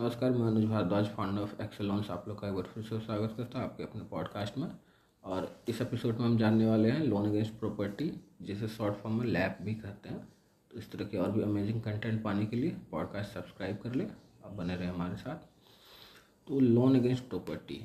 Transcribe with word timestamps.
नमस्कार, 0.00 0.30
मैं 0.30 0.46
Anuj 0.46 0.64
Bhardwaj 0.64 1.06
founder 1.06 1.42
of 1.42 1.62
Excelons 1.62 2.10
आप 2.10 2.24
लोग 2.28 2.40
का 2.40 2.48
एक 2.48 2.54
बार 2.54 2.64
फिर 2.64 2.82
से 2.82 2.98
स्वागत 3.00 3.34
करता 3.36 3.58
हूँ 3.58 3.66
आपके 3.66 3.82
अपने 3.82 4.02
पॉडकास्ट 4.02 4.58
में। 4.58 4.68
और 5.24 5.64
इस 5.68 5.80
एपिसोड 5.80 6.18
में 6.18 6.26
हम 6.26 6.36
जानने 6.38 6.66
वाले 6.66 6.90
हैं 6.90 7.04
लोन 7.04 7.26
अगेंस्ट 7.28 7.52
प्रॉपर्टी 7.52 8.10
जिसे 8.42 8.68
शॉर्ट 8.68 8.94
फॉर्म 8.94 9.16
में 9.18 9.24
लैप 9.26 9.58
भी 9.62 9.74
कहते 9.74 10.08
हैं। 10.08 10.20
तो 10.70 10.78
इस 10.78 10.90
तरह 10.92 11.04
के 11.04 11.16
और 11.16 11.32
भी 11.32 11.42
अमेजिंग 11.42 11.80
कंटेंट 11.82 12.22
पाने 12.22 12.46
के 12.46 12.56
लिए 12.56 12.76
पॉडकास्ट 12.90 13.32
सब्सक्राइब 13.32 13.78
कर 13.78 13.94
ले, 13.94 14.04
आप 14.44 14.52
बने 14.52 14.76
रहे 14.76 14.88
हमारे 14.88 15.16
साथ। 15.16 15.36
तो 16.48 16.60
लोन 16.60 16.98
अगेंस्ट 16.98 17.24
प्रॉपर्टी 17.24 17.82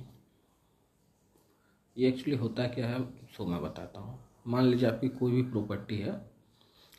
ये 1.97 2.09
एक्चुअली 2.09 2.35
होता 2.35 2.67
क्या 2.67 2.87
है, 2.87 3.01
सो 3.37 3.45
मैं 3.45 3.61
बताता 3.61 3.99
हूँ। 3.99 4.19
मान 4.47 4.65
लीजिए 4.65 4.89
आपकी 4.89 5.09
कोई 5.09 5.31
भी 5.31 5.41
प्रॉपर्टी 5.41 5.97
है, 5.97 6.13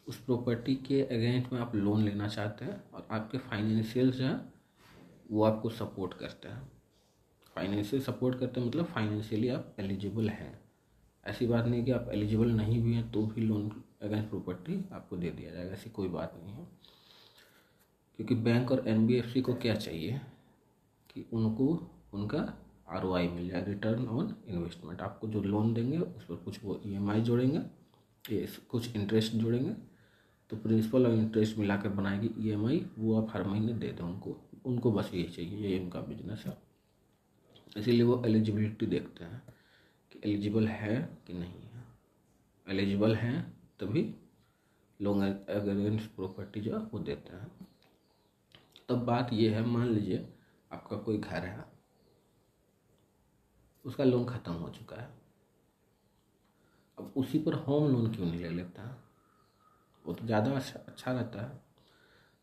उस 0.09 0.17
प्रॉपर्टी 0.17 0.75
के 0.75 1.03
अगेंस्ट 1.03 1.53
में 1.53 1.61
आप 1.61 1.75
लोन 1.75 2.03
लेना 2.03 2.29
चाहते 2.29 2.65
हैं 2.65 2.83
और 2.91 3.07
आपके 3.11 3.39
फाइनेंशियल 3.39 4.11
जो 4.11 4.25
है 4.25 4.54
वो 5.31 5.45
आपको 5.45 5.69
सपोर्ट 5.69 6.15
करते 6.15 6.49
हैं। 6.49 6.73
फाइनेंशियल 7.55 8.03
सपोर्ट 8.03 8.39
करते 8.39 8.61
हैं 8.61 8.69
मतलब 8.69 8.85
फाइनेंशियली 8.85 9.49
आप 9.49 9.77
एलिजिबल 9.81 10.29
हैं। 10.29 10.61
ऐसी 11.25 11.47
बात 11.47 11.67
नहीं 11.67 11.85
कि 11.85 11.91
आप 11.91 12.09
एलिजिबल 12.09 12.51
नहीं 12.51 12.83
भी 12.83 12.95
हैं 12.95 13.13
तो 13.13 13.27
भी 13.27 13.41
लोन 13.41 13.83
अगेंस्ट 14.03 14.29
प्रॉपर्टी 14.29 14.85
आपको 14.93 15.17
दे 15.17 15.31
दिया 15.31 15.51
जाएगा, 15.51 15.73
ऐसी 15.73 15.91
कोई 15.91 16.09
बात 16.09 16.41
नहीं 16.43 16.55
है। 16.55 16.69
क्योंकि 18.17 18.35
बैंक 18.35 18.73
और 18.73 18.89
एनबीएफसी 18.89 19.41
को 19.41 19.55
क्या 19.55 19.75
चाहिए? 19.75 20.21
कि 21.15 21.27
उनको, 21.33 21.91
उनका 22.15 22.59
आरओआई 22.89 23.29
मिल 23.29 23.49
जाए 23.49 23.65
रिटर्न 23.65 24.07
ऑन 24.07 24.37
इन्वेस्टमेंट 24.49 25.01
आपको 25.01 25.29
जो 25.29 25.43
लोन 25.43 25.75
देंगे, 25.75 25.99
उस 25.99 26.25
पर 26.25 26.37
कुछ 26.37 26.65
वो 26.65 26.81
ई 26.87 27.21
जोड़ेंगे, 27.21 27.59
ये 28.35 28.49
कुछ 28.69 28.97
इंटरेस्ट 28.97 29.33
जोड़ेंगे 29.33 29.75
तो 30.51 30.57
प्रिंसिपल 30.57 31.07
और 31.07 31.13
इंटरेस्ट 31.13 31.59
मिलाकर 31.59 31.89
बनाएगी 31.89 32.31
ई 32.51 32.87
वो 32.99 33.23
आप 33.23 33.37
हर 33.37 33.45
महीने 33.45 33.73
दे 33.73 33.89
दें 33.89 34.05
उनको। 34.05 34.44
उनको 34.65 34.93
बस 34.93 35.11
यही 35.15 35.25
चाहिए 35.25 35.59
यही 35.59 35.79
उनका 35.79 36.01
बिज़नेस 36.01 36.45
है। 36.47 36.57
इसीलिए 37.77 38.03
वो 38.03 38.23
एलिजिबिलिटी 38.27 38.87
देखते 38.87 39.25
हैं 39.25 39.43
कि 40.13 40.21
एलिजिबल 40.25 40.69
है 40.69 40.97
कि 41.27 41.33
नहीं 41.33 41.63
है। 41.63 41.85
एलिजिबल 42.67 43.15
हैं 43.15 43.43
तभी 43.81 44.03
लोग 45.01 45.21
अगेंस्ट 45.21 46.11
प्रॉपर्टी 46.11 46.61
जो 46.61 46.79
है 46.79 46.85
वो 46.85 46.99
देते 46.99 47.37
हैं। 47.37 47.51
तब 48.89 49.05
बात 49.05 49.33
ये 49.33 49.49
है, 49.55 49.65
मान 49.65 49.89
लीजिए 49.89 50.27
आपका 50.71 50.97
कोई 50.97 51.19
घर 51.19 51.45
है, 51.45 51.65
उसका 53.85 54.05
लोन 54.05 54.25
ख़त्म 54.25 54.53
हो 54.53 54.69
चुका 54.69 54.97
है। 54.97 55.09
अब 56.99 57.13
उसी 57.17 57.39
पर 57.39 57.55
होम 57.55 57.91
लोन 57.93 58.15
क्यों 58.15 58.27
नहीं 58.27 58.41
ले 58.41 58.49
लेता? 58.49 58.83
वो 60.05 60.13
तो 60.15 60.27
ज़्यादा 60.27 60.51
अच्छा 60.51 60.81
अच्छा 60.89 61.13
रहता 61.13 61.43
है। 61.43 61.64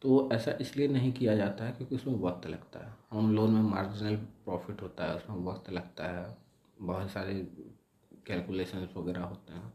तो 0.02 0.30
ऐसा 0.34 0.52
इसलिए 0.62 0.88
नहीं 0.88 1.14
किया 1.14 1.36
जाता 1.36 1.66
है 1.66 1.72
क्योंकि 1.72 1.96
उसमें 1.96 2.16
वक्त 2.16 2.48
लगता 2.48 2.80
है। 2.80 2.94
होम 3.14 3.36
लोन 3.36 3.52
में 3.52 3.62
मार्जिनल 3.62 4.16
प्रॉफिट 4.16 4.82
होता 4.82 5.06
है, 5.06 5.16
उसमें 5.16 5.38
वक्त 5.38 5.70
लगता 5.70 6.08
है, 6.08 6.38
बहुत 6.82 7.10
सारे 7.10 7.34
कैलकुलेशन 8.28 8.90
वगैरह 8.98 9.22
होते 9.22 9.54
हैं, 9.54 9.74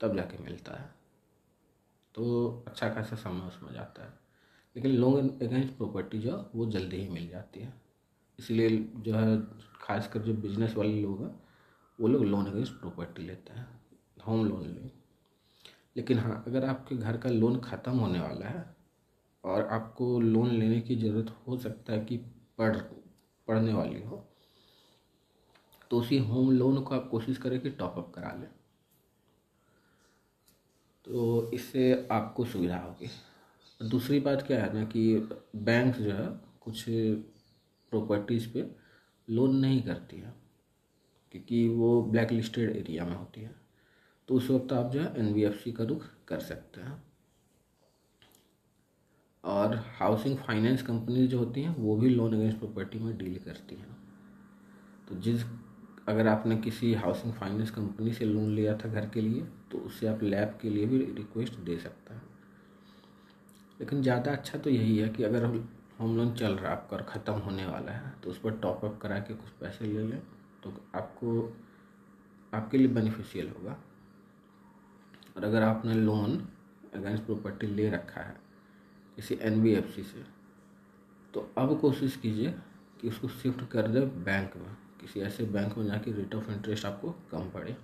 तब 0.00 0.16
जाके 0.16 0.38
मिलता 0.42 0.74
है। 0.74 0.94
तो 2.14 2.64
अच्छा 2.68 2.88
खासा 2.88 3.16
समय 3.16 3.40
उसमें 3.40 3.72
जाता 3.72 4.04
है। 4.04 4.18
लेकिन 4.76 4.90
लोन 4.90 5.28
अगेंस्ट 5.28 5.76
प्रॉपर्टी 5.76 6.18
जो 6.18 6.50
वो 6.54 6.66
जल्दी 6.66 6.96
ही 6.96 7.08
मिल 7.08 7.28
जाती 7.28 7.60
है। 7.60 7.82
इसलिए 8.38 8.68
जो 8.96 9.14
है, 9.14 9.42
खासकर 9.80 10.20
जो 10.20 10.34
बिज़नेस 10.34 10.74
वाले 10.74 11.02
लोग 11.02 11.22
हैं, 11.22 11.42
वो 12.00 12.08
लोग 12.08 12.24
लोन 12.24 12.46
अगेंस्ट 12.46 12.72
प्रॉपर्टी 12.72 13.22
लेते 13.22 13.52
हैं 13.52 13.80
होम 14.26 14.46
लोन 14.46 14.66
ले 14.66 14.90
लेकिन 15.96 16.18
हाँ 16.18 16.44
अगर 16.46 16.64
आपके 16.64 16.96
घर 16.96 17.16
का 17.16 17.30
लोन 17.30 17.60
ख़त्म 17.60 17.92
होने 17.92 18.20
वाला 18.20 18.46
है 18.46 18.81
और 19.44 19.66
आपको 19.66 20.20
लोन 20.20 20.50
लेने 20.50 20.80
की 20.80 20.96
ज़रूरत 20.96 21.36
हो 21.48 21.56
सकता 21.56 21.92
है 21.92 22.04
कि 22.04 22.16
पढ़, 22.58 22.76
पढ़ने 23.48 23.72
वाली 23.72 24.02
हो। 24.02 24.28
तो 25.90 26.00
उसी 26.00 26.18
होम 26.18 26.50
लोन 26.50 26.82
को 26.82 26.94
आप 26.94 27.08
कोशिश 27.10 27.38
करें 27.38 27.60
कि 27.60 27.70
टॉपअप 27.70 28.12
करा 28.14 28.32
लें। 28.32 28.48
तो 31.04 31.50
इससे 31.52 32.08
आपको 32.12 32.44
सुविधा 32.44 32.76
होगी। 32.76 33.08
दूसरी 33.88 34.20
बात 34.20 34.42
क्या 34.42 34.64
है 34.64 34.72
ना 34.74 34.84
कि 34.84 35.28
बैंक 35.56 35.96
जो 35.96 36.12
है, 36.12 36.40
कुछ 36.60 36.84
प्रॉपर्टीज़ 37.90 38.52
पे 38.52 38.70
लोन 39.30 39.56
नहीं 39.56 39.82
करती 39.82 40.16
है, 40.16 40.34
क्योंकि 41.32 41.68
वो 41.68 42.02
ब्लैक 42.02 42.32
लिस्टेड 42.32 42.76
एरिया 42.76 43.04
में 43.04 43.16
होती 43.16 43.40
है। 43.40 43.54
तो 44.28 44.34
उस 44.34 44.50
वक्त 44.50 44.72
आप 44.72 44.92
जो 44.92 45.00
है 45.00 45.18
एन 45.18 45.72
का 45.72 45.84
रुख 45.84 46.06
कर 46.28 46.40
सकते 46.40 46.80
हैं। 46.80 47.11
और 49.44 49.74
हाउसिंग 49.98 50.36
फाइनेंस 50.38 50.82
कंपनी 50.82 51.26
जो 51.26 51.38
होती 51.38 51.62
हैं, 51.62 51.74
वो 51.76 51.96
भी 51.96 52.08
लोन 52.08 52.34
अगेंस्ट 52.34 52.58
प्रॉपर्टी 52.58 52.98
में 52.98 53.16
डील 53.18 53.38
करती 53.44 53.74
हैं। 53.74 53.96
तो 55.08 55.14
जिस, 55.16 55.42
अगर 56.08 56.26
आपने 56.26 56.56
किसी 56.58 56.92
हाउसिंग 56.94 57.32
फाइनेंस 57.34 57.70
कंपनी 57.70 58.12
से 58.12 58.24
लोन 58.24 58.54
लिया 58.54 58.76
था 58.76 58.88
घर 58.88 59.08
के 59.08 59.20
लिए 59.20 59.46
तो 59.70 59.78
उससे 59.80 60.06
आप 60.06 60.22
लैब 60.22 60.58
के 60.62 60.70
लिए 60.70 60.86
भी 60.86 60.98
रिक्वेस्ट 60.98 61.58
दे 61.60 61.78
सकते 61.78 62.14
हैं। 62.14 62.22
लेकिन 63.80 64.02
ज़्यादा 64.02 64.32
अच्छा 64.32 64.58
तो 64.58 64.70
यही 64.70 64.96
है 64.98 65.08
कि 65.08 65.22
अगर 65.22 65.44
होम 66.00 66.16
लोन 66.16 66.32
चल 66.34 66.52
रहा 66.52 66.70
है 66.70 66.76
आपका 66.76 66.96
और 66.96 67.02
ख़त्म 67.04 67.32
होने 67.40 67.66
वाला 67.66 67.92
है 67.92 68.12
तो 68.22 68.30
उस 68.30 68.38
पर 68.38 68.56
टॉपअप 68.58 68.98
करा 69.02 69.18
के 69.18 69.34
कुछ 69.34 69.50
पैसे 69.60 69.84
ले 69.84 70.02
लें 70.02 70.18
तो 70.62 70.72
आपको, 70.94 71.52
आपके 72.52 72.78
लिए 72.78 72.88
बेनिफिशियल 72.88 73.48
होगा। 73.48 73.76
और 75.36 75.44
अगर 75.44 75.62
आपने 75.62 75.94
लोन 75.94 76.36
अगेंस्ट 76.94 77.24
प्रॉपर्टी 77.24 77.66
ले 77.66 77.88
रखा 77.90 78.20
है 78.20 78.36
किसी 79.16 79.34
एनबीएफसी 79.34 80.02
से। 80.02 80.24
तो 81.34 81.52
अब 81.58 81.80
कोशिश 81.80 82.16
कीजिए 82.16 82.54
कि 83.00 83.08
उसको 83.08 83.28
शिफ्ट 83.28 83.68
कर 83.68 83.88
दे 83.88 84.00
बैंक 84.00 84.56
में। 84.56 84.76
किसी 85.00 85.20
ऐसे 85.20 85.44
बैंक 85.44 85.78
में 85.78 85.86
जाके 85.86 86.12
रेट 86.12 86.34
ऑफ़ 86.34 86.50
इंटरेस्ट 86.50 86.84
आपको 86.84 87.10
कम 87.10 87.50
पड़े। 87.50 87.76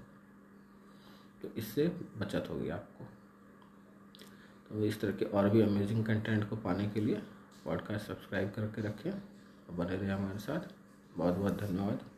तो 1.42 1.48
इससे 1.48 1.88
बचत 2.18 2.46
होगी 2.50 2.68
आपको। 2.68 3.04
तो 4.68 4.84
इस 4.84 5.00
तरह 5.00 5.12
के 5.12 5.24
और 5.24 5.50
भी 5.50 5.60
अमेजिंग 5.60 6.04
कंटेंट 6.04 6.50
को 6.50 6.56
पाने 6.56 6.88
के 6.88 7.00
लिए 7.00 7.22
पॉडकास्ट 7.64 8.06
सब्सक्राइब 8.06 8.50
करके 8.50 8.82
रखें। 8.82 9.10
और 9.10 9.74
बने 9.74 9.96
रहे 9.96 10.10
हमारे 10.10 10.38
साथ। 10.38 10.60
बहुत 11.18 11.34
बहुत 11.34 11.60
धन्यवाद। 11.60 12.17